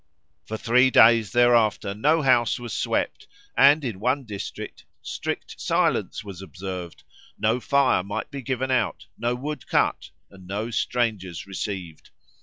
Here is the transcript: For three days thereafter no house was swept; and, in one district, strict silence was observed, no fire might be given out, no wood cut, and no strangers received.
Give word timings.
For 0.47 0.57
three 0.57 0.89
days 0.89 1.31
thereafter 1.31 1.93
no 1.93 2.23
house 2.23 2.57
was 2.59 2.73
swept; 2.73 3.27
and, 3.55 3.85
in 3.85 3.99
one 3.99 4.23
district, 4.23 4.83
strict 5.03 5.61
silence 5.61 6.23
was 6.23 6.41
observed, 6.41 7.03
no 7.37 7.59
fire 7.59 8.01
might 8.01 8.31
be 8.31 8.41
given 8.41 8.71
out, 8.71 9.05
no 9.15 9.35
wood 9.35 9.67
cut, 9.67 10.09
and 10.31 10.47
no 10.47 10.71
strangers 10.71 11.45
received. 11.45 12.09